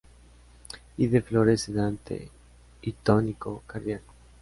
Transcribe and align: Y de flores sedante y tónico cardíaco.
Y 0.97 1.05
de 1.09 1.21
flores 1.21 1.61
sedante 1.61 2.31
y 2.81 2.91
tónico 2.91 3.61
cardíaco. 3.67 4.15